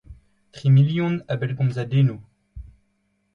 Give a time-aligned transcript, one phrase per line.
[0.53, 2.19] Tri million a bellgomzadennoù.